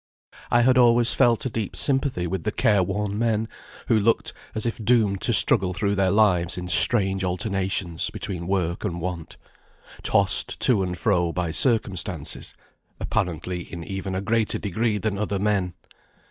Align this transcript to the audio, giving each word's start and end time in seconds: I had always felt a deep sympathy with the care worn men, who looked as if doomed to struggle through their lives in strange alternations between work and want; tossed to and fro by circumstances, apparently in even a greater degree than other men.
I 0.49 0.61
had 0.61 0.79
always 0.79 1.13
felt 1.13 1.45
a 1.45 1.49
deep 1.51 1.75
sympathy 1.75 2.25
with 2.25 2.43
the 2.43 2.51
care 2.51 2.81
worn 2.81 3.19
men, 3.19 3.47
who 3.85 3.99
looked 3.99 4.33
as 4.55 4.65
if 4.65 4.83
doomed 4.83 5.21
to 5.21 5.31
struggle 5.31 5.75
through 5.75 5.93
their 5.93 6.09
lives 6.09 6.57
in 6.57 6.67
strange 6.69 7.23
alternations 7.23 8.09
between 8.09 8.47
work 8.47 8.83
and 8.83 8.99
want; 8.99 9.37
tossed 10.01 10.59
to 10.61 10.81
and 10.81 10.97
fro 10.97 11.31
by 11.31 11.51
circumstances, 11.51 12.55
apparently 12.99 13.71
in 13.71 13.83
even 13.83 14.15
a 14.15 14.21
greater 14.21 14.57
degree 14.57 14.97
than 14.97 15.19
other 15.19 15.37
men. 15.37 15.75